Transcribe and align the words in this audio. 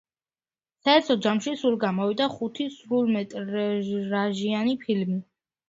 საერთო 0.87 1.17
ჯამში, 1.25 1.53
სულ 1.65 1.77
გამოვიდა 1.83 2.27
ხუთი 2.37 2.67
სრულმეტრაჟიანი 2.79 4.77
ფილმი. 4.89 5.23